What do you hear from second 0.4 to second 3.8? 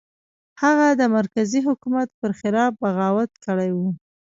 هغه د مرکزي حکومت پر خلاف بغاوت کړی و.